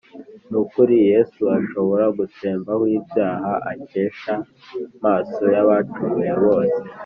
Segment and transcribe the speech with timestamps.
[0.49, 6.79] N’ukuri, Yes’ashobora, Gutsembahw ibyaha, Akesh’amaso ye Abacumuye bose.